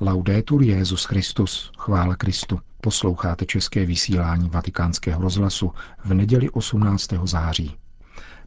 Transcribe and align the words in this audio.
Laudetur 0.00 0.62
Jezus 0.62 1.04
Christus, 1.04 1.72
chvála 1.78 2.16
Kristu. 2.16 2.58
Posloucháte 2.80 3.46
české 3.46 3.86
vysílání 3.86 4.48
Vatikánského 4.48 5.22
rozhlasu 5.22 5.72
v 6.04 6.14
neděli 6.14 6.50
18. 6.50 7.08
září. 7.24 7.76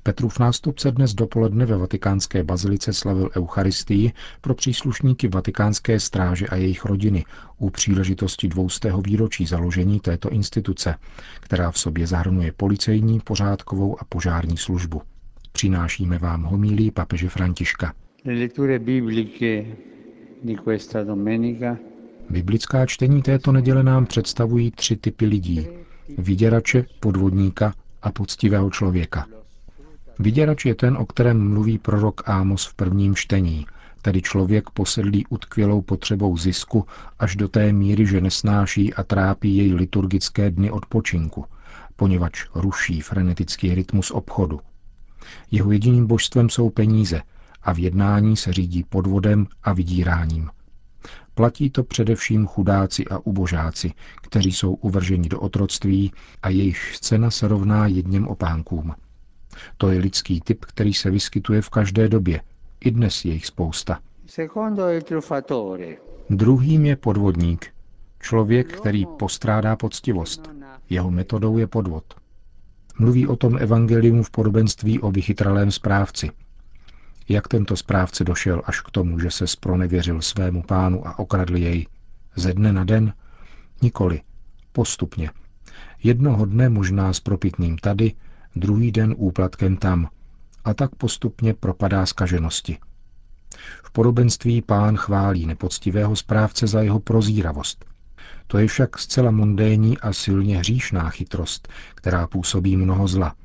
Petrův 0.03 0.39
nástupce 0.39 0.91
dnes 0.91 1.13
dopoledne 1.13 1.65
ve 1.65 1.77
vatikánské 1.77 2.43
bazilice 2.43 2.93
slavil 2.93 3.29
Eucharistii 3.37 4.13
pro 4.41 4.55
příslušníky 4.55 5.27
vatikánské 5.27 5.99
stráže 5.99 6.47
a 6.47 6.56
jejich 6.56 6.85
rodiny 6.85 7.26
u 7.58 7.70
příležitosti 7.70 8.47
dvoustého 8.47 9.02
výročí 9.02 9.46
založení 9.46 9.99
této 9.99 10.29
instituce, 10.29 10.96
která 11.40 11.72
v 11.72 11.79
sobě 11.79 12.08
zahrnuje 12.08 12.52
policejní, 12.52 13.20
pořádkovou 13.20 14.02
a 14.02 14.06
požární 14.06 14.58
službu. 14.58 15.02
Přinášíme 15.52 16.18
vám 16.18 16.44
homílí 16.44 16.91
papeže 16.91 17.30
Františka. 17.30 17.94
Biblická 22.30 22.86
čtení 22.86 23.22
této 23.22 23.52
neděle 23.52 23.84
nám 23.84 24.05
představují 24.05 24.72
tři 24.72 24.95
typy 24.95 25.26
lidí. 25.26 25.67
Vyděrače, 26.17 26.86
podvodníka 27.00 27.73
a 28.02 28.12
poctivého 28.12 28.70
člověka. 28.70 29.27
Vyděrač 30.20 30.66
je 30.66 30.76
ten, 30.76 30.98
o 30.98 31.05
kterém 31.05 31.50
mluví 31.50 31.77
prorok 31.77 32.30
Ámos 32.30 32.66
v 32.66 32.73
prvním 32.73 33.16
čtení, 33.16 33.66
tedy 34.02 34.22
člověk 34.22 34.70
posedlý 34.70 35.26
utkvělou 35.30 35.81
potřebou 35.81 36.38
zisku 36.38 36.86
až 37.20 37.36
do 37.36 37.48
té 37.48 37.73
míry, 37.73 38.05
že 38.05 38.22
nesnáší 38.22 38.94
a 38.94 39.03
trápí 39.03 39.58
jej 39.58 39.73
liturgické 39.73 40.52
dny 40.52 40.72
odpočinku, 40.72 41.45
poněvadž 41.95 42.45
ruší 42.55 43.02
frenetický 43.02 43.76
rytmus 43.76 44.12
obchodu. 44.12 44.59
Jeho 45.52 45.72
jediným 45.72 46.08
božstvem 46.08 46.50
jsou 46.50 46.70
peníze 46.70 47.22
a 47.64 47.74
v 47.74 47.80
jednání 47.80 48.38
se 48.38 48.54
řídí 48.54 48.84
podvodem 48.84 49.48
a 49.64 49.74
vydíráním. 49.74 50.50
Platí 51.34 51.70
to 51.70 51.84
především 51.84 52.48
chudáci 52.48 53.06
a 53.06 53.18
ubožáci, 53.18 53.94
kteří 54.22 54.52
jsou 54.52 54.73
uvrženi 54.73 55.30
do 55.30 55.40
otroctví 55.40 56.12
a 56.42 56.50
jejich 56.50 57.00
cena 57.00 57.31
se 57.31 57.48
rovná 57.48 57.88
jedním 57.88 58.28
opánkům. 58.28 58.94
To 59.78 59.92
je 59.92 60.00
lidský 60.00 60.42
typ, 60.42 60.66
který 60.66 60.94
se 60.94 61.09
vyskytuje 61.09 61.62
v 61.62 61.70
každé 61.70 62.09
době. 62.09 62.42
I 62.80 62.92
dnes 62.92 63.26
je 63.26 63.34
jich 63.34 63.45
spousta. 63.45 64.00
Druhým 66.30 66.86
je 66.86 66.96
podvodník. 66.96 67.73
Člověk, 68.20 68.78
který 68.78 69.06
postrádá 69.06 69.75
poctivost. 69.75 70.52
Jeho 70.90 71.12
metodou 71.12 71.58
je 71.58 71.68
podvod. 71.68 72.03
Mluví 73.00 73.28
o 73.28 73.36
tom 73.36 73.58
evangelium 73.58 74.23
v 74.23 74.31
podobenství 74.31 75.00
o 75.00 75.12
vychytralém 75.12 75.72
správci. 75.72 76.30
Jak 77.30 77.47
tento 77.47 77.77
správce 77.77 78.23
došel 78.23 78.61
až 78.66 78.81
k 78.81 78.91
tomu, 78.91 79.19
že 79.19 79.31
se 79.31 79.47
spronevěřil 79.47 80.22
svému 80.22 80.64
pánu 80.64 81.08
a 81.08 81.19
okradl 81.19 81.58
jej? 81.58 81.88
Ze 82.36 82.53
dne 82.53 82.73
na 82.73 82.83
den? 82.83 83.13
Nikoli. 83.81 84.22
Postupně. 84.72 85.31
Jednoho 86.03 86.45
dne 86.45 86.69
možná 86.69 87.13
s 87.13 87.19
propitným 87.19 87.78
tady, 87.78 88.13
druhý 88.55 88.91
den 88.91 89.16
úplatkem 89.17 89.78
tam 89.78 90.09
a 90.66 90.73
tak 90.73 90.95
postupně 90.95 91.53
propadá 91.53 92.05
zkaženosti. 92.05 92.78
V 93.83 93.91
podobenství 93.91 94.61
pán 94.61 94.97
chválí 94.97 95.45
nepoctivého 95.45 96.16
správce 96.16 96.67
za 96.67 96.81
jeho 96.81 97.00
prozíravost. 97.00 97.85
To 98.47 98.58
je 98.58 98.67
však 98.67 98.97
zcela 98.97 99.31
mundénní 99.31 99.97
a 99.97 100.13
silně 100.13 100.58
hříšná 100.58 101.09
chytrost, 101.09 101.67
která 101.95 102.28
působí 102.28 102.78
mnoho 102.78 103.08
zla. 103.08 103.35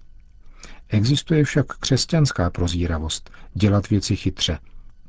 Existuje 0.89 1.45
však 1.45 1.67
křesťanská 1.67 2.51
prozíravost, 2.51 3.31
dělat 3.55 3.89
věci 3.91 4.17
chytře, 4.17 4.59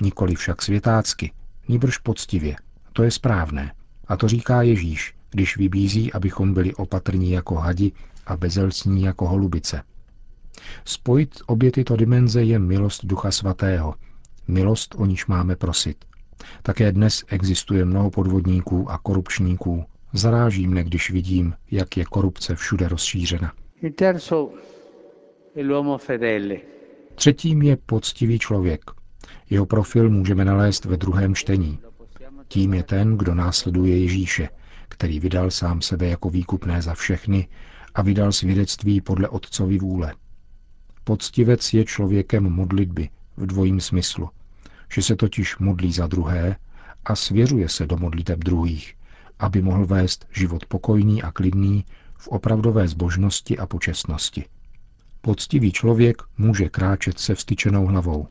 nikoli 0.01 0.35
však 0.35 0.61
světácky, 0.61 1.31
níbrž 1.67 1.97
poctivě. 1.97 2.55
To 2.93 3.03
je 3.03 3.11
správné. 3.11 3.73
A 4.07 4.17
to 4.17 4.27
říká 4.27 4.61
Ježíš, 4.61 5.13
když 5.31 5.57
vybízí, 5.57 6.13
abychom 6.13 6.53
byli 6.53 6.75
opatrní 6.75 7.31
jako 7.31 7.55
hadi 7.55 7.91
a 8.25 8.37
bezelcní 8.37 9.03
jako 9.03 9.27
holubice. 9.27 9.83
Spojit 10.85 11.39
obě 11.45 11.71
tyto 11.71 11.95
dimenze 11.95 12.43
je 12.43 12.59
milost 12.59 13.05
Ducha 13.05 13.31
Svatého, 13.31 13.95
milost, 14.47 14.95
o 14.97 15.05
níž 15.05 15.25
máme 15.25 15.55
prosit. 15.55 16.05
Také 16.63 16.91
dnes 16.91 17.23
existuje 17.27 17.85
mnoho 17.85 18.11
podvodníků 18.11 18.91
a 18.91 18.97
korupčníků. 18.97 19.85
Zaráží 20.13 20.67
mne, 20.67 20.83
když 20.83 21.11
vidím, 21.11 21.53
jak 21.71 21.97
je 21.97 22.05
korupce 22.05 22.55
všude 22.55 22.87
rozšířena. 22.87 23.53
Třetím 27.15 27.61
je 27.61 27.77
poctivý 27.77 28.39
člověk. 28.39 28.81
Jeho 29.49 29.65
profil 29.65 30.09
můžeme 30.09 30.45
nalézt 30.45 30.85
ve 30.85 30.97
druhém 30.97 31.35
čtení. 31.35 31.79
Tím 32.47 32.73
je 32.73 32.83
ten, 32.83 33.17
kdo 33.17 33.35
následuje 33.35 33.97
Ježíše, 33.99 34.49
který 34.89 35.19
vydal 35.19 35.51
sám 35.51 35.81
sebe 35.81 36.07
jako 36.07 36.29
výkupné 36.29 36.81
za 36.81 36.93
všechny 36.93 37.47
a 37.95 38.01
vydal 38.01 38.31
svědectví 38.31 39.01
podle 39.01 39.29
otcovy 39.29 39.77
vůle. 39.77 40.13
Poctivec 41.03 41.73
je 41.73 41.85
člověkem 41.85 42.43
modlitby 42.43 43.09
v 43.37 43.45
dvojím 43.45 43.79
smyslu, 43.81 44.29
že 44.93 45.01
se 45.01 45.15
totiž 45.15 45.57
modlí 45.57 45.91
za 45.91 46.07
druhé 46.07 46.55
a 47.05 47.15
svěřuje 47.15 47.69
se 47.69 47.85
do 47.85 47.97
modliteb 47.97 48.39
druhých, 48.39 48.95
aby 49.39 49.61
mohl 49.61 49.85
vést 49.85 50.27
život 50.31 50.65
pokojný 50.65 51.23
a 51.23 51.31
klidný 51.31 51.85
v 52.17 52.27
opravdové 52.27 52.87
zbožnosti 52.87 53.57
a 53.57 53.65
počestnosti. 53.65 54.45
Poctivý 55.21 55.71
člověk 55.71 56.21
může 56.37 56.69
kráčet 56.69 57.19
se 57.19 57.35
vstyčenou 57.35 57.85
hlavou. 57.85 58.27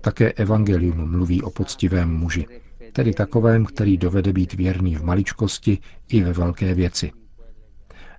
Také 0.00 0.32
evangelium 0.32 1.10
mluví 1.10 1.42
o 1.42 1.50
poctivém 1.50 2.10
muži, 2.16 2.46
tedy 2.92 3.12
takovém, 3.12 3.64
který 3.64 3.96
dovede 3.96 4.32
být 4.32 4.52
věrný 4.52 4.96
v 4.96 5.04
maličkosti 5.04 5.78
i 6.08 6.22
ve 6.22 6.32
velké 6.32 6.74
věci. 6.74 7.12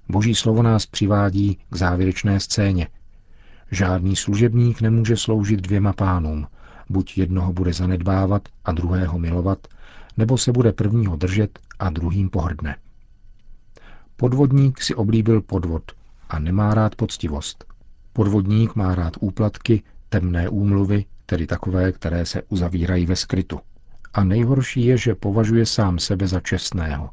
Boží 0.10 0.36
slovo 0.36 0.64
nás 0.64 0.86
přivádí 0.86 1.58
k 1.70 1.76
závěrečné 1.76 2.40
scéně. 2.40 2.88
Žádný 3.72 4.16
služebník 4.16 4.82
nemůže 4.82 5.18
sloužit 5.18 5.62
dvěma 5.62 5.94
pánům, 5.94 6.48
buď 6.90 7.18
jednoho 7.18 7.54
bude 7.54 7.74
zanedbávat 7.74 8.42
a 8.66 8.72
druhého 8.72 9.20
milovat, 9.20 9.68
nebo 10.18 10.38
se 10.38 10.52
bude 10.52 10.74
prvního 10.74 11.16
držet 11.16 11.60
a 11.80 11.90
druhým 11.90 12.30
pohrdne. 12.30 12.76
Podvodník 14.20 14.82
si 14.82 14.96
oblíbil 14.96 15.42
podvod 15.42 15.92
a 16.30 16.40
nemá 16.40 16.74
rád 16.74 16.96
poctivost. 16.96 17.66
Podvodník 18.14 18.76
má 18.76 18.96
rád 18.96 19.14
úplatky, 19.20 19.84
temné 20.10 20.50
úmluvy, 20.50 21.06
tedy 21.26 21.48
takové, 21.48 21.92
které 21.92 22.26
se 22.26 22.42
uzavírají 22.50 23.06
ve 23.06 23.16
skrytu. 23.16 23.60
A 24.14 24.24
nejhorší 24.24 24.86
je, 24.86 24.98
že 24.98 25.16
považuje 25.16 25.66
sám 25.66 26.00
sebe 26.00 26.28
za 26.28 26.40
čestného. 26.40 27.10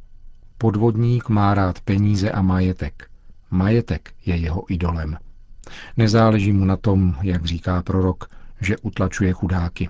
Podvodník 0.59 1.28
má 1.28 1.54
rád 1.54 1.81
peníze 1.81 2.31
a 2.31 2.43
majetek. 2.43 3.10
Majetek 3.50 4.12
je 4.26 4.37
jeho 4.37 4.64
idolem. 4.69 5.16
Nezáleží 5.97 6.53
mu 6.53 6.64
na 6.64 6.76
tom, 6.76 7.14
jak 7.22 7.44
říká 7.44 7.82
prorok, 7.82 8.31
že 8.60 8.78
utlačuje 8.78 9.32
chudáky. 9.32 9.88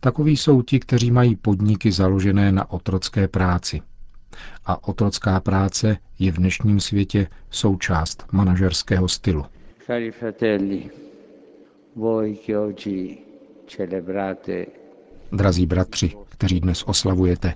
Takoví 0.00 0.36
jsou 0.36 0.62
ti, 0.62 0.80
kteří 0.80 1.10
mají 1.10 1.36
podniky 1.36 1.92
založené 1.92 2.52
na 2.52 2.70
otrocké 2.70 3.28
práci. 3.28 3.80
A 4.66 4.88
otrocká 4.88 5.40
práce 5.40 5.96
je 6.18 6.32
v 6.32 6.36
dnešním 6.36 6.80
světě 6.80 7.26
součást 7.50 8.26
manažerského 8.32 9.08
stylu. 9.08 9.44
Cari 9.86 10.10
fratelli, 10.10 10.90
voi 11.96 12.36
che 12.36 12.58
oggi 12.58 13.18
celebrate 13.66 14.66
Drazí 15.32 15.66
bratři, 15.66 16.12
kteří 16.28 16.60
dnes 16.60 16.82
oslavujete, 16.82 17.54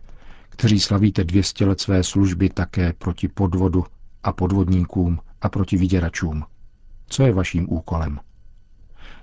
kteří 0.48 0.80
slavíte 0.80 1.24
200 1.24 1.66
let 1.66 1.80
své 1.80 2.02
služby 2.02 2.48
také 2.48 2.92
proti 2.92 3.28
podvodu 3.28 3.84
a 4.22 4.32
podvodníkům 4.32 5.18
a 5.42 5.48
proti 5.48 5.76
vyděračům. 5.76 6.44
Co 7.06 7.22
je 7.22 7.32
vaším 7.32 7.72
úkolem? 7.72 8.20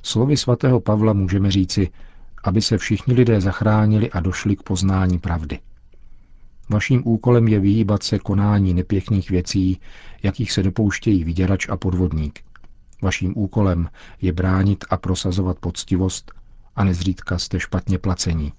Slovy 0.04 0.38
svatého 0.38 0.80
Pavla 0.80 1.14
můžeme 1.14 1.52
říci, 1.52 1.90
aby 2.44 2.62
se 2.62 2.78
všichni 2.78 3.14
lidé 3.14 3.42
zachránili 3.42 4.12
a 4.12 4.20
došli 4.20 4.56
k 4.56 4.64
poznání 4.64 5.20
pravdy. 5.20 5.60
Vaším 6.72 7.02
úkolem 7.06 7.48
je 7.48 7.60
vyhýbat 7.60 8.04
se 8.04 8.20
konání 8.20 8.74
nepěkných 8.74 9.30
věcí, 9.30 9.80
jakých 10.24 10.52
se 10.52 10.64
dopouštějí 10.64 11.24
vyděrač 11.24 11.70
a 11.70 11.78
podvodník. 11.78 12.40
Vaším 13.02 13.34
úkolem 13.38 13.90
je 14.22 14.34
bránit 14.34 14.86
a 14.90 14.98
prosazovat 14.98 15.60
poctivost 15.60 16.32
a 16.76 16.84
nezřídka 16.84 17.38
jste 17.38 17.60
špatně 17.60 17.98
placení. 17.98 18.54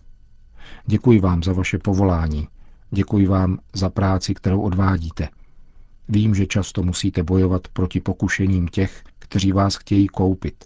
Děkuji 0.86 1.20
vám 1.20 1.42
za 1.42 1.52
vaše 1.52 1.78
povolání, 1.78 2.48
Děkuji 2.94 3.26
vám 3.26 3.58
za 3.72 3.90
práci, 3.90 4.34
kterou 4.34 4.60
odvádíte. 4.60 5.28
Vím, 6.08 6.34
že 6.34 6.46
často 6.46 6.82
musíte 6.82 7.22
bojovat 7.22 7.68
proti 7.68 8.00
pokušením 8.00 8.68
těch, 8.68 9.02
kteří 9.18 9.52
vás 9.52 9.76
chtějí 9.76 10.06
koupit. 10.06 10.64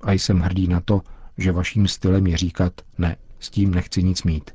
A 0.00 0.12
jsem 0.12 0.40
hrdý 0.40 0.68
na 0.68 0.80
to, 0.80 1.00
že 1.38 1.52
vaším 1.52 1.88
stylem 1.88 2.26
je 2.26 2.36
říkat 2.36 2.72
ne, 2.98 3.16
s 3.40 3.50
tím 3.50 3.74
nechci 3.74 4.02
nic 4.02 4.22
mít. 4.22 4.50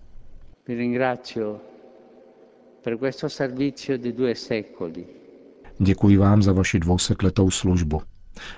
Děkuji 5.79 6.17
vám 6.17 6.41
za 6.43 6.53
vaši 6.53 6.79
dvousetletou 6.79 7.51
službu. 7.51 8.01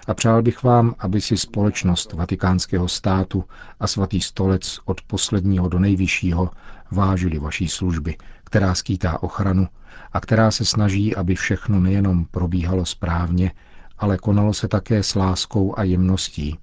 A 0.08 0.14
přál 0.14 0.42
bych 0.42 0.64
vám, 0.64 0.96
aby 1.00 1.22
si 1.22 1.38
společnost 1.38 2.14
vatikánského 2.14 2.88
státu 2.88 3.44
a 3.80 3.88
svatý 3.88 4.22
stolec 4.22 4.80
od 4.86 5.02
posledního 5.02 5.70
do 5.70 5.80
nejvyššího 5.80 6.50
vážili 6.92 7.40
vaší 7.40 7.68
služby, 7.68 8.16
která 8.44 8.75
skýtá 8.75 9.24
ochranu 9.24 9.68
a 10.12 10.20
která 10.20 10.52
se 10.52 10.66
snaží, 10.66 11.16
aby 11.16 11.36
všechno 11.36 11.80
nejenom 11.80 12.25
probíhalo 12.25 12.86
správně, 12.86 13.52
ale 13.98 14.18
konalo 14.18 14.54
se 14.54 14.68
také 14.68 15.04
s 15.04 15.16
láskou 15.16 15.78
a 15.78 15.84
jemností, 15.84 16.58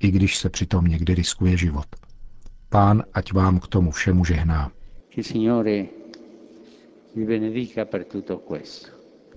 i 0.00 0.10
když 0.10 0.36
se 0.36 0.48
přitom 0.50 0.84
někdy 0.84 1.14
riskuje 1.14 1.56
život. 1.56 1.86
Pán, 2.68 3.02
ať 3.14 3.32
vám 3.32 3.60
k 3.60 3.66
tomu 3.66 3.90
všemu 3.90 4.24
žehná. 4.24 4.70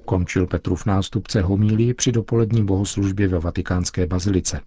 Končil 0.05 0.47
Petrův 0.47 0.85
nástupce 0.85 1.41
homílí 1.41 1.93
při 1.93 2.11
dopolední 2.11 2.65
bohoslužbě 2.65 3.27
ve 3.27 3.39
vatikánské 3.39 4.07
bazilice. 4.07 4.61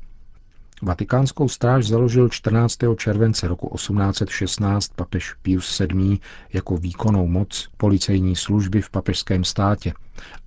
Vatikánskou 0.82 1.48
stráž 1.48 1.86
založil 1.86 2.28
14. 2.28 2.78
července 2.96 3.48
roku 3.48 3.76
1816 3.76 4.88
papež 4.96 5.34
Pius 5.42 5.78
VII. 5.78 6.18
jako 6.52 6.76
výkonnou 6.76 7.26
moc 7.26 7.68
policejní 7.76 8.36
služby 8.36 8.80
v 8.80 8.90
papežském 8.90 9.44
státě 9.44 9.92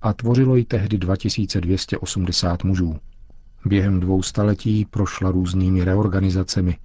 a 0.02 0.12
tvořilo 0.12 0.56
ji 0.56 0.64
tehdy 0.64 0.98
2280 0.98 2.64
mužů. 2.64 2.96
Během 3.64 4.00
dvou 4.00 4.22
staletí 4.22 4.84
prošla 4.84 5.30
různými 5.30 5.84
reorganizacemi, 5.84 6.78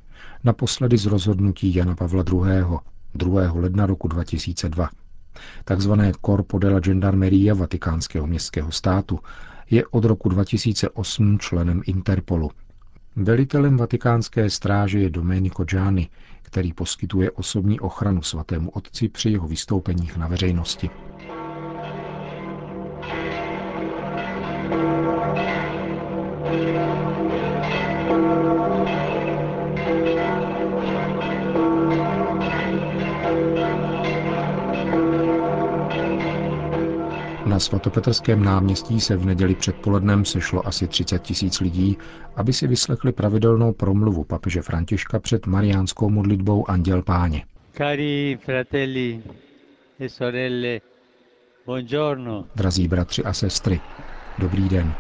naposledy 0.44 0.98
z 0.98 1.06
rozhodnutí 1.06 1.76
Jana 1.76 1.96
Pavla 1.96 2.24
II. 2.34 2.78
2. 3.16 3.52
ledna 3.54 3.86
roku 3.86 4.08
2002. 4.08 4.90
Takzvané 5.66 6.12
Corpo 6.26 6.60
della 6.60 6.80
Gendarmeria 6.80 7.54
vatikánského 7.54 8.28
městského 8.28 8.72
státu 8.72 9.20
je 9.70 9.88
od 9.88 10.06
roku 10.06 10.30
2008 10.30 11.40
členem 11.40 11.82
Interpolu. 11.86 12.52
Velitelem 13.16 13.78
vatikánské 13.78 14.50
stráže 14.50 15.00
je 15.00 15.10
Domenico 15.10 15.64
Gianni, 15.64 16.10
který 16.42 16.74
poskytuje 16.74 17.32
osobní 17.32 17.80
ochranu 17.80 18.22
svatému 18.22 18.70
otci 18.70 19.10
při 19.10 19.30
jeho 19.30 19.48
vystoupeních 19.48 20.18
na 20.18 20.28
veřejnosti. 20.28 20.90
Svatopetrském 37.82 38.44
náměstí 38.44 39.00
se 39.02 39.18
v 39.18 39.26
neděli 39.26 39.56
předpolednem 39.56 40.26
sešlo 40.26 40.68
asi 40.68 40.88
30 40.88 41.22
tisíc 41.22 41.60
lidí, 41.60 41.98
aby 42.36 42.54
si 42.54 42.68
vyslechli 42.68 43.12
pravidelnou 43.12 43.74
promluvu 43.74 44.24
papeže 44.24 44.62
Františka 44.62 45.20
před 45.20 45.46
mariánskou 45.46 46.10
modlitbou 46.10 46.70
Anděl 46.70 47.02
Páně. 47.02 47.46
Cari 47.78 48.38
fratelli 48.46 49.24
e 50.00 50.10
sorelle, 50.10 50.82
buongiorno. 51.66 52.46
Drazí 52.56 52.88
bratři 52.88 53.24
a 53.24 53.34
sestry, 53.34 53.80
dobrý 54.40 54.70
den. 54.70 54.94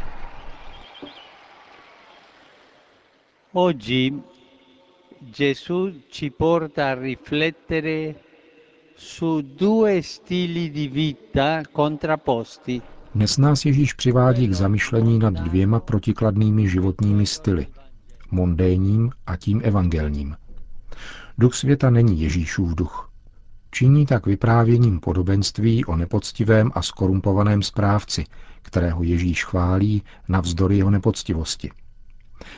Oggi 3.54 4.14
Gesù 5.38 5.92
ci 6.10 6.30
porta 6.30 6.92
a 6.92 6.96
riflettere 6.96 8.14
su 9.02 9.42
due 9.42 10.04
stili 10.04 10.70
di 10.70 10.88
vita 10.88 11.62
contrapposti. 11.76 12.82
Dnes 13.16 13.38
nás 13.38 13.66
Ježíš 13.66 13.94
přivádí 13.94 14.48
k 14.48 14.54
zamyšlení 14.54 15.20
nad 15.20 15.34
dvěma 15.34 15.80
protikladnými 15.80 16.70
životními 16.70 17.26
styly, 17.26 17.68
mondénním 18.32 19.12
a 19.26 19.36
tím 19.36 19.62
evangelním. 19.64 20.36
Duch 21.38 21.54
světa 21.54 21.90
není 21.90 22.22
Ježíšův 22.22 22.76
duch. 22.76 23.10
Činí 23.72 24.06
tak 24.06 24.26
vyprávěním 24.26 25.00
podobenství 25.00 25.86
o 25.86 25.96
nepoctivém 25.96 26.72
a 26.74 26.82
skorumpovaném 26.82 27.64
správci, 27.64 28.26
kterého 28.62 29.04
Ježíš 29.04 29.46
chválí 29.46 30.04
navzdory 30.28 30.78
jeho 30.78 30.90
nepoctivosti. 30.90 31.72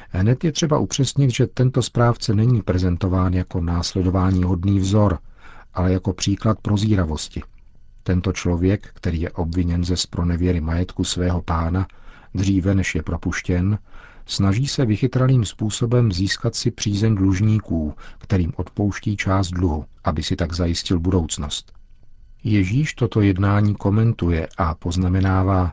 Hned 0.10 0.44
je 0.44 0.52
třeba 0.52 0.80
upřesnit, 0.80 1.30
že 1.30 1.48
tento 1.48 1.82
správce 1.82 2.34
není 2.34 2.62
prezentován 2.62 3.34
jako 3.34 3.62
následování 3.62 4.44
hodný 4.44 4.80
vzor, 4.80 5.20
ale 5.74 5.94
jako 5.94 6.14
příklad 6.14 6.60
prozíravosti. 6.62 7.42
Tento 8.04 8.34
člověk, 8.34 8.90
který 8.94 9.22
je 9.22 9.32
obviněn 9.32 9.84
ze 9.84 9.98
spronevěry 9.98 10.62
majetku 10.62 11.04
svého 11.04 11.42
pána, 11.42 11.88
dříve 12.34 12.76
než 12.76 12.96
je 12.96 13.04
propuštěn, 13.04 13.80
snaží 14.26 14.68
se 14.68 14.86
vychytralým 14.86 15.46
způsobem 15.46 16.12
získat 16.12 16.56
si 16.56 16.72
přízeň 16.72 17.16
dlužníků, 17.16 17.94
kterým 18.18 18.54
odpouští 18.56 19.18
část 19.18 19.50
dluhu, 19.50 19.86
aby 20.04 20.24
si 20.24 20.36
tak 20.36 20.54
zajistil 20.54 21.00
budoucnost. 21.00 21.74
Ježíš 22.44 22.94
toto 22.94 23.22
jednání 23.22 23.76
komentuje 23.76 24.48
a 24.58 24.76
poznamenává, 24.76 25.72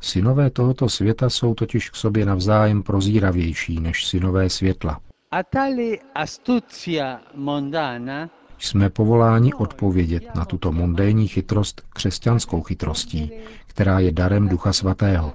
synové 0.00 0.50
tohoto 0.50 0.88
světa 0.88 1.30
jsou 1.30 1.54
totiž 1.54 1.90
k 1.90 1.96
sobě 1.96 2.26
navzájem 2.26 2.82
prozíravější 2.82 3.80
než 3.80 4.06
synové 4.06 4.50
světla. 4.50 5.00
A 5.30 5.42
tale 5.42 5.96
astuzia 6.14 7.20
mondana 7.34 8.30
jsme 8.58 8.90
povoláni 8.90 9.54
odpovědět 9.54 10.34
na 10.34 10.44
tuto 10.44 10.72
mondénní 10.72 11.28
chytrost 11.28 11.82
křesťanskou 11.90 12.62
chytrostí, 12.62 13.30
která 13.66 13.98
je 13.98 14.12
darem 14.12 14.48
Ducha 14.48 14.72
Svatého. 14.72 15.32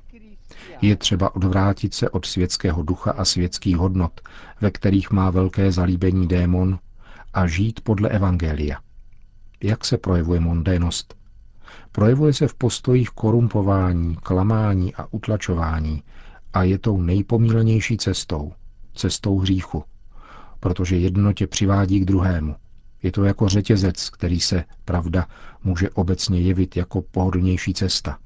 Je 0.81 0.95
třeba 0.95 1.35
odvrátit 1.35 1.93
se 1.93 2.09
od 2.09 2.25
světského 2.25 2.83
ducha 2.83 3.11
a 3.11 3.25
světských 3.25 3.77
hodnot, 3.77 4.21
ve 4.61 4.71
kterých 4.71 5.11
má 5.11 5.29
velké 5.29 5.71
zalíbení 5.71 6.27
démon, 6.27 6.79
a 7.33 7.47
žít 7.47 7.81
podle 7.81 8.09
Evangelia. 8.09 8.79
Jak 9.63 9.85
se 9.85 9.97
projevuje 9.97 10.39
mondénost? 10.39 11.15
Projevuje 11.91 12.33
se 12.33 12.47
v 12.47 12.53
postojích 12.53 13.09
korumpování, 13.09 14.15
klamání 14.15 14.95
a 14.95 15.07
utlačování 15.11 16.03
a 16.53 16.63
je 16.63 16.77
tou 16.77 17.01
nejpomílenější 17.01 17.97
cestou, 17.97 18.53
cestou 18.93 19.39
hříchu, 19.39 19.83
protože 20.59 20.97
jedno 20.97 21.33
tě 21.33 21.47
přivádí 21.47 21.99
k 21.99 22.05
druhému. 22.05 22.55
Je 23.03 23.11
to 23.11 23.23
jako 23.23 23.49
řetězec, 23.49 24.09
který 24.09 24.39
se, 24.39 24.63
pravda, 24.85 25.27
může 25.63 25.89
obecně 25.89 26.41
jevit 26.41 26.77
jako 26.77 27.01
pohodlnější 27.01 27.73
cesta. 27.73 28.17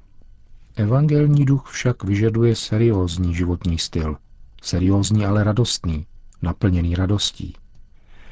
Evangelní 0.75 1.45
duch 1.45 1.69
však 1.71 2.03
vyžaduje 2.03 2.55
seriózní 2.55 3.35
životní 3.35 3.79
styl. 3.79 4.17
Seriózní, 4.61 5.25
ale 5.25 5.43
radostný, 5.43 6.05
naplněný 6.41 6.95
radostí. 6.95 7.53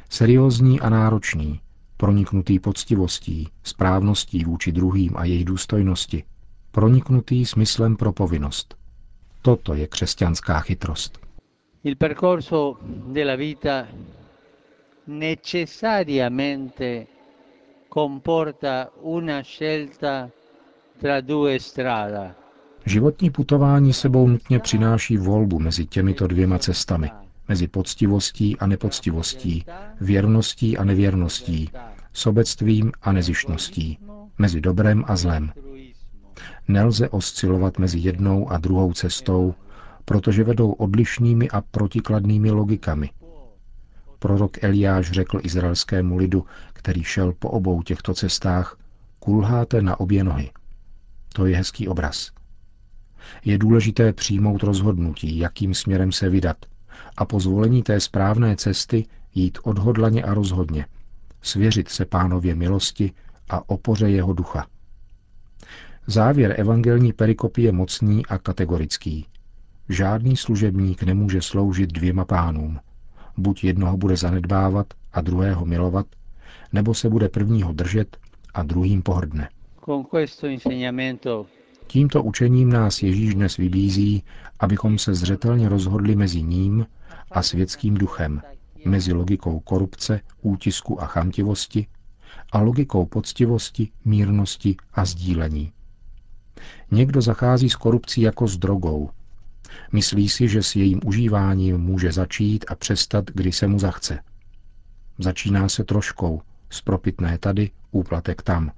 Seriózní 0.09 0.79
a 0.81 0.89
náročný, 0.89 1.59
proniknutý 1.97 2.59
poctivostí, 2.59 3.49
správností 3.63 4.43
vůči 4.43 4.71
druhým 4.71 5.11
a 5.17 5.25
jejich 5.25 5.45
důstojnosti, 5.45 6.23
proniknutý 6.71 7.45
smyslem 7.45 7.95
pro 7.95 8.13
povinnost. 8.13 8.75
Toto 9.41 9.73
je 9.73 9.87
křesťanská 9.87 10.59
chytrost. 10.59 11.19
Il 11.83 11.95
percorso 11.95 12.77
della 13.07 13.35
vita 13.35 13.85
necessariamente 15.07 17.07
comporta 17.87 18.91
una 19.01 19.41
scelta 19.43 20.29
tra 20.99 21.21
due 21.21 21.59
strada. 21.59 22.35
Životní 22.85 23.29
putování 23.29 23.93
sebou 23.93 24.27
nutně 24.27 24.59
přináší 24.59 25.17
volbu 25.17 25.59
mezi 25.59 25.85
těmito 25.85 26.27
dvěma 26.27 26.59
cestami, 26.59 27.11
mezi 27.47 27.67
poctivostí 27.67 28.57
a 28.57 28.67
nepoctivostí, 28.67 29.65
věrností 30.01 30.77
a 30.77 30.83
nevěrností, 30.83 31.69
sobectvím 32.13 32.91
a 33.01 33.11
nezištností, 33.11 33.99
mezi 34.37 34.61
dobrem 34.61 35.03
a 35.07 35.15
zlem. 35.15 35.51
Nelze 36.67 37.09
oscilovat 37.09 37.79
mezi 37.79 37.99
jednou 37.99 38.51
a 38.51 38.57
druhou 38.57 38.93
cestou, 38.93 39.53
protože 40.05 40.43
vedou 40.43 40.71
odlišnými 40.71 41.49
a 41.49 41.61
protikladnými 41.61 42.51
logikami– 42.51 43.09
Prorok 44.19 44.63
Eliáš 44.63 45.11
řekl 45.11 45.39
izraelskému 45.43 46.17
lidu, 46.17 46.45
který 46.73 47.03
šel 47.03 47.33
po 47.39 47.49
obou 47.49 47.81
těchto 47.81 48.13
cestách, 48.13 48.77
kulháte 49.19 49.81
na 49.81 49.99
obě 49.99 50.23
nohy. 50.23 50.51
To 51.33 51.45
je 51.45 51.57
hezký 51.57 51.87
obraz. 51.87 52.31
Je 53.45 53.57
důležité 53.57 54.13
přijmout 54.13 54.63
rozhodnutí, 54.63 55.37
jakým 55.37 55.73
směrem 55.73 56.11
se 56.11 56.29
vydat, 56.29 56.57
a 57.17 57.25
po 57.25 57.39
zvolení 57.39 57.83
té 57.83 57.99
správné 57.99 58.55
cesty 58.55 59.05
jít 59.35 59.57
odhodlaně 59.63 60.23
a 60.23 60.33
rozhodně, 60.33 60.85
svěřit 61.41 61.89
se 61.89 62.05
pánově 62.05 62.55
milosti 62.55 63.11
a 63.49 63.69
opoře 63.69 64.09
jeho 64.09 64.33
ducha. 64.33 64.67
Závěr 66.07 66.55
evangelní 66.57 67.13
perikopy 67.13 67.61
je 67.61 67.71
mocný 67.71 68.25
a 68.25 68.37
kategorický. 68.37 69.25
Žádný 69.89 70.37
služebník 70.37 71.03
nemůže 71.03 71.41
sloužit 71.41 71.91
dvěma 71.91 72.25
pánům– 72.25 72.79
buď 73.37 73.63
jednoho 73.63 73.97
bude 73.97 74.17
zanedbávat 74.17 74.87
a 75.13 75.21
druhého 75.21 75.65
milovat, 75.65 76.05
nebo 76.73 76.93
se 76.93 77.09
bude 77.09 77.29
prvního 77.29 77.73
držet 77.73 78.17
a 78.53 78.63
druhým 78.63 79.01
pohrdne. 79.01 79.49
Tímto 81.87 82.23
učením 82.23 82.69
nás 82.69 83.03
Ježíš 83.03 83.35
dnes 83.35 83.57
vybízí, 83.57 84.23
abychom 84.59 84.97
se 84.97 85.15
zřetelně 85.15 85.69
rozhodli 85.69 86.15
mezi 86.15 86.41
ním 86.41 86.85
a 87.31 87.41
světským 87.41 87.93
duchem, 87.93 88.41
mezi 88.85 89.13
logikou 89.13 89.59
korupce, 89.59 90.21
útisku 90.41 91.01
a 91.01 91.05
chamtivosti 91.05 91.87
a 92.51 92.59
logikou 92.59 93.05
poctivosti, 93.05 93.91
mírnosti 94.05 94.75
a 94.93 95.05
sdílení. 95.05 95.71
Někdo 96.91 97.21
zachází 97.21 97.69
s 97.69 97.75
korupcí 97.75 98.21
jako 98.21 98.47
s 98.47 98.57
drogou. 98.57 99.09
Myslí 99.91 100.29
si, 100.29 100.47
že 100.47 100.63
s 100.63 100.75
jejím 100.75 100.99
užíváním 101.05 101.77
může 101.77 102.11
začít 102.11 102.65
a 102.67 102.75
přestat, 102.75 103.25
kdy 103.33 103.51
se 103.51 103.67
mu 103.67 103.79
zachce. 103.79 104.19
Začíná 105.19 105.69
se 105.69 105.83
troškou, 105.83 106.41
spropitné 106.69 107.37
tady, 107.37 107.71
úplatek 107.91 108.41
tam. 108.41 108.71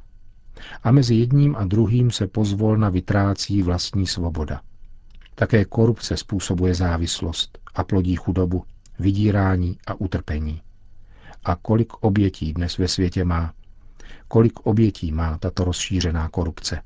A 0.83 0.91
mezi 0.91 1.15
jedním 1.15 1.55
a 1.55 1.65
druhým 1.65 2.11
se 2.11 2.27
pozvolna 2.27 2.89
vytrácí 2.89 3.63
vlastní 3.63 4.07
svoboda. 4.07 4.61
Také 5.35 5.65
korupce 5.65 6.17
způsobuje 6.17 6.75
závislost 6.75 7.59
a 7.75 7.83
plodí 7.83 8.15
chudobu, 8.15 8.63
vydírání 8.99 9.77
a 9.87 9.93
utrpení. 9.93 10.61
A 11.43 11.55
kolik 11.55 11.93
obětí 11.93 12.53
dnes 12.53 12.77
ve 12.77 12.87
světě 12.87 13.25
má? 13.25 13.53
Kolik 14.27 14.59
obětí 14.59 15.11
má 15.11 15.37
tato 15.37 15.63
rozšířená 15.63 16.29
korupce? 16.29 16.81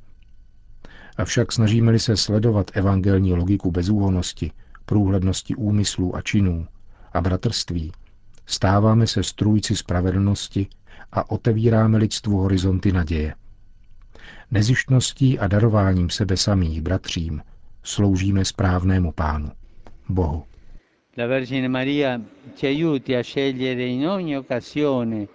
Avšak 1.17 1.51
snažíme-li 1.51 1.99
se 1.99 2.17
sledovat 2.17 2.71
evangelní 2.73 3.33
logiku 3.33 3.71
bezúhonosti, 3.71 4.51
průhlednosti 4.85 5.55
úmyslů 5.55 6.15
a 6.15 6.21
činů 6.21 6.67
a 7.13 7.21
bratrství, 7.21 7.91
stáváme 8.45 9.07
se 9.07 9.23
strůjci 9.23 9.75
spravedlnosti 9.75 10.67
a 11.11 11.31
otevíráme 11.31 11.97
lidstvu 11.97 12.37
horizonty 12.37 12.91
naděje. 12.91 13.35
Nezištností 14.51 15.39
a 15.39 15.47
darováním 15.47 16.09
sebe 16.09 16.37
samých 16.37 16.81
bratřím 16.81 17.41
sloužíme 17.83 18.45
správnému 18.45 19.11
pánu, 19.11 19.51
Bohu. 20.09 20.43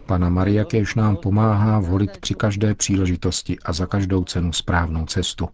Pana 0.06 0.28
Maria 0.28 0.64
kež 0.64 0.94
nám 0.94 1.16
pomáhá 1.16 1.80
volit 1.80 2.18
při 2.18 2.34
každé 2.34 2.74
příležitosti 2.74 3.56
a 3.64 3.72
za 3.72 3.86
každou 3.86 4.24
cenu 4.24 4.52
správnou 4.52 5.06
cestu 5.06 5.48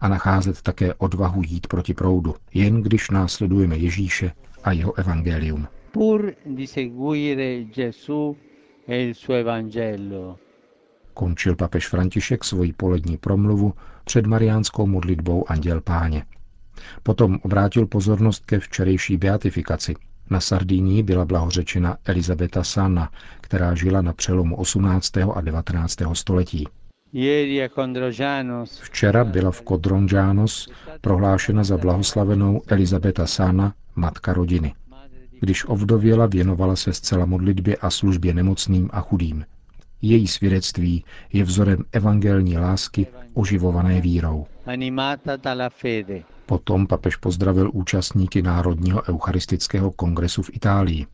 a 0.00 0.08
nacházet 0.08 0.62
také 0.62 0.94
odvahu 0.94 1.42
jít 1.46 1.66
proti 1.66 1.94
proudu, 1.94 2.34
jen 2.54 2.82
když 2.82 3.10
následujeme 3.10 3.76
Ježíše 3.76 4.32
a 4.64 4.72
jeho 4.72 4.98
evangelium. 4.98 5.68
Pur 5.92 6.32
di 6.46 6.66
seguire 6.66 7.64
Gesù 7.64 8.36
e 8.88 9.02
il 9.02 9.14
suo 9.14 9.34
Evangelo. 9.34 10.38
Končil 11.14 11.56
papež 11.56 11.88
František 11.88 12.44
svoji 12.44 12.72
polední 12.72 13.16
promluvu 13.16 13.74
před 14.04 14.26
mariánskou 14.26 14.86
modlitbou 14.86 15.50
Anděl 15.50 15.80
Páně. 15.80 16.24
Potom 17.02 17.38
obrátil 17.42 17.86
pozornost 17.86 18.44
ke 18.46 18.60
včerejší 18.60 19.16
beatifikaci. 19.16 19.94
Na 20.30 20.40
Sardínii 20.40 21.02
byla 21.02 21.24
blahořečena 21.24 21.96
Elizabeta 22.04 22.64
Sanna, 22.64 23.10
která 23.40 23.74
žila 23.74 24.02
na 24.02 24.12
přelomu 24.12 24.56
18. 24.56 25.16
a 25.16 25.40
19. 25.40 25.96
století. 26.12 26.68
Včera 28.82 29.24
byla 29.24 29.50
v 29.50 29.62
Kodronžános 29.62 30.68
prohlášena 31.00 31.64
za 31.64 31.76
blahoslavenou 31.76 32.62
Elizabeta 32.66 33.26
Sana, 33.26 33.74
matka 33.96 34.32
rodiny. 34.32 34.74
Když 35.40 35.64
ovdověla, 35.68 36.26
věnovala 36.26 36.76
se 36.76 36.92
zcela 36.92 37.26
modlitbě 37.26 37.76
a 37.76 37.90
službě 37.90 38.34
nemocným 38.34 38.90
a 38.92 39.00
chudým. 39.00 39.44
Její 40.02 40.26
svědectví 40.28 41.04
je 41.32 41.44
vzorem 41.44 41.84
evangelní 41.92 42.58
lásky 42.58 43.06
oživované 43.34 44.00
vírou. 44.00 44.46
Potom 46.46 46.86
papež 46.86 47.16
pozdravil 47.16 47.70
účastníky 47.74 48.42
Národního 48.42 49.02
eucharistického 49.08 49.90
kongresu 49.90 50.42
v 50.42 50.50
Itálii. 50.52 51.06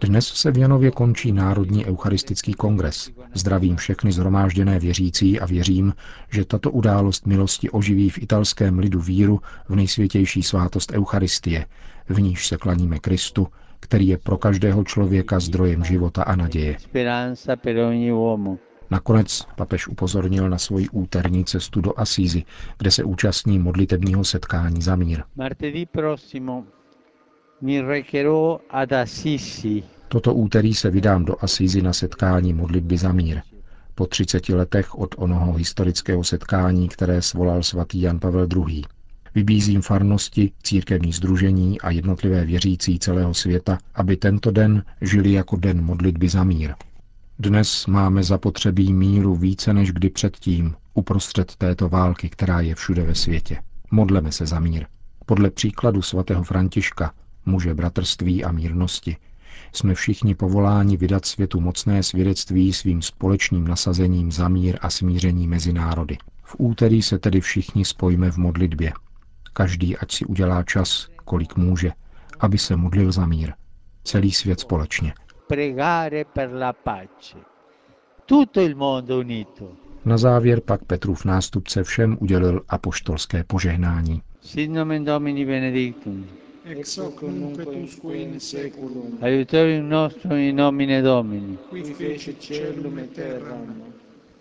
Dnes 0.00 0.26
se 0.26 0.50
v 0.50 0.58
Janově 0.58 0.90
končí 0.90 1.32
Národní 1.32 1.86
eucharistický 1.86 2.54
kongres. 2.54 3.10
Zdravím 3.34 3.76
všechny 3.76 4.12
zhromážděné 4.12 4.78
věřící 4.78 5.40
a 5.40 5.46
věřím, 5.46 5.94
že 6.32 6.44
tato 6.44 6.70
událost 6.70 7.26
milosti 7.26 7.70
oživí 7.70 8.10
v 8.10 8.22
italském 8.22 8.78
lidu 8.78 9.00
víru 9.00 9.40
v 9.68 9.74
nejsvětější 9.74 10.42
svátost 10.42 10.92
Eucharistie, 10.92 11.66
v 12.08 12.20
níž 12.20 12.46
se 12.46 12.56
klaníme 12.56 12.98
Kristu, 12.98 13.48
který 13.80 14.08
je 14.08 14.18
pro 14.18 14.38
každého 14.38 14.84
člověka 14.84 15.40
zdrojem 15.40 15.84
života 15.84 16.22
a 16.22 16.36
naděje. 16.36 16.76
Nakonec 18.90 19.46
papež 19.56 19.88
upozornil 19.88 20.50
na 20.50 20.58
svoji 20.58 20.88
úterní 20.88 21.44
cestu 21.44 21.80
do 21.80 21.98
Asízy, 22.00 22.44
kde 22.78 22.90
se 22.90 23.04
účastní 23.04 23.58
modlitebního 23.58 24.24
setkání 24.24 24.82
za 24.82 24.96
mír. 24.96 25.22
Toto 30.08 30.34
úterý 30.34 30.74
se 30.74 30.90
vydám 30.90 31.24
do 31.24 31.36
Asízy 31.40 31.82
na 31.82 31.92
setkání 31.92 32.52
modlitby 32.52 32.98
za 32.98 33.12
mír. 33.12 33.40
Po 33.94 34.06
30 34.06 34.48
letech 34.48 34.94
od 34.98 35.14
onoho 35.18 35.52
historického 35.52 36.24
setkání, 36.24 36.88
které 36.88 37.22
svolal 37.22 37.62
svatý 37.62 38.00
Jan 38.00 38.18
Pavel 38.18 38.48
II. 38.68 38.82
Vybízím 39.34 39.82
farnosti, 39.82 40.52
církevní 40.62 41.12
združení 41.12 41.80
a 41.80 41.90
jednotlivé 41.90 42.44
věřící 42.44 42.98
celého 42.98 43.34
světa, 43.34 43.78
aby 43.94 44.16
tento 44.16 44.50
den 44.50 44.84
žili 45.00 45.32
jako 45.32 45.56
den 45.56 45.84
modlitby 45.84 46.28
za 46.28 46.44
mír. 46.44 46.74
Dnes 47.38 47.86
máme 47.86 48.22
zapotřebí 48.22 48.92
míru 48.92 49.36
více 49.36 49.72
než 49.72 49.92
kdy 49.92 50.10
předtím, 50.10 50.74
uprostřed 50.94 51.56
této 51.56 51.88
války, 51.88 52.28
která 52.28 52.60
je 52.60 52.74
všude 52.74 53.02
ve 53.02 53.14
světě. 53.14 53.62
Modleme 53.90 54.32
se 54.32 54.46
za 54.46 54.60
mír. 54.60 54.86
Podle 55.26 55.50
příkladu 55.50 56.02
svatého 56.02 56.44
Františka, 56.44 57.12
muže 57.46 57.74
bratrství 57.74 58.44
a 58.44 58.52
mírnosti, 58.52 59.16
jsme 59.72 59.94
všichni 59.94 60.34
povoláni 60.34 60.96
vydat 60.96 61.26
světu 61.26 61.60
mocné 61.60 62.02
svědectví 62.02 62.72
svým 62.72 63.02
společným 63.02 63.68
nasazením 63.68 64.32
za 64.32 64.48
mír 64.48 64.78
a 64.80 64.90
smíření 64.90 65.48
mezi 65.48 65.72
národy. 65.72 66.18
V 66.42 66.56
úterý 66.58 67.02
se 67.02 67.18
tedy 67.18 67.40
všichni 67.40 67.84
spojíme 67.84 68.30
v 68.30 68.36
modlitbě. 68.36 68.92
Každý 69.52 69.96
ať 69.96 70.12
si 70.12 70.24
udělá 70.24 70.62
čas, 70.62 71.08
kolik 71.24 71.56
může, 71.56 71.92
aby 72.40 72.58
se 72.58 72.76
modlil 72.76 73.12
za 73.12 73.26
mír. 73.26 73.52
Celý 74.04 74.32
svět 74.32 74.60
společně 74.60 75.14
pregare 75.46 76.24
per 76.24 76.52
la 76.52 76.72
pace. 76.72 77.36
Tutto 78.24 78.60
il 78.60 78.74
mondo 78.74 79.18
unito. 79.18 79.76
Na 80.04 80.18
závěr 80.18 80.60
pak 80.60 80.84
Petrův 80.84 81.24
nástupce 81.24 81.84
všem 81.84 82.16
udělil 82.20 82.62
apoštolské 82.68 83.44
požehnání. 83.44 84.22
Sit 84.40 84.70
nomen 84.70 85.04
Domini 85.04 85.44
benedictum. 85.44 86.26
Ex 86.64 86.98
hoc 86.98 87.22
nunc 87.22 87.58
et 87.58 87.68
usque 87.68 88.16
in 88.16 88.40
seculum. 88.40 89.18
Aiutorium 89.22 89.88
nostrum 89.88 90.32
in 90.32 90.56
nomine 90.56 91.02
Domini. 91.02 91.58
Qui 91.70 91.82
fecit 91.82 92.40
celum 92.40 92.98
et 92.98 93.14
terram. 93.14 93.82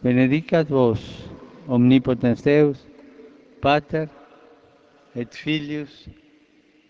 Benedicat 0.04 0.70
vos, 0.70 1.30
omnipotens 1.68 2.42
Deus, 2.42 2.78
Pater 3.62 4.10
et 5.16 5.34
Filius 5.34 6.10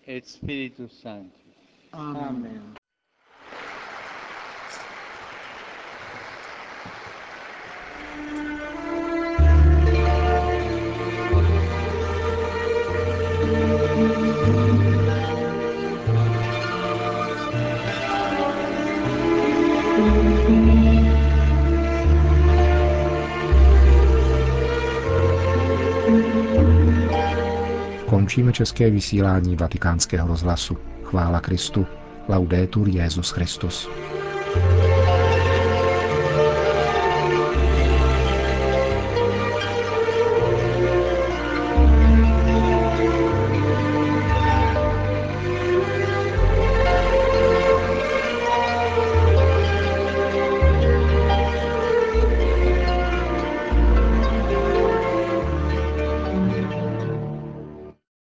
et 0.06 0.24
Spiritus 0.26 1.00
Sanctus. 1.02 1.44
Amen. 1.92 2.22
Amen. 2.22 2.85
Končíme 28.36 28.52
české 28.52 28.90
vysílání 28.90 29.56
vatikánského 29.56 30.28
rozhlasu. 30.28 30.76
Chvála 31.04 31.40
Kristu. 31.40 31.86
Laudetur 32.28 32.88
Jezus 32.88 33.30
Christus. 33.30 33.88
thank 34.54 34.90
you 34.90 34.95